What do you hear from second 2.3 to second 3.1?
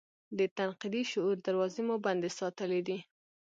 ساتلي دي.